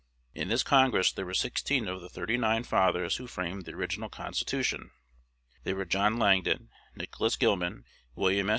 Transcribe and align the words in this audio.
In 0.33 0.47
this 0.47 0.63
Congress 0.63 1.11
there 1.11 1.27
were 1.27 1.35
sixteen 1.35 1.87
of 1.87 2.01
the 2.01 2.09
"thirty 2.09 2.35
nine" 2.35 2.63
fathers 2.63 3.17
who 3.17 3.27
framed 3.27 3.65
the 3.65 3.73
original 3.75 4.09
Constitution. 4.09 4.89
They 5.63 5.75
were 5.75 5.85
John 5.85 6.17
Langdon, 6.17 6.69
Nicholas 6.95 7.35
Gilman, 7.35 7.83
William 8.15 8.49
S. 8.49 8.49